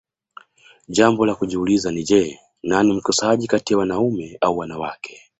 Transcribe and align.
jambo 0.87 1.25
la 1.25 1.35
kujiuliza 1.35 1.91
ni 1.91 2.03
je 2.03 2.39
nani 2.63 2.93
mkosaji 2.93 3.47
kati 3.47 3.73
ya 3.73 3.79
wanaume 3.79 4.37
au 4.41 4.57
wanawake 4.57 5.21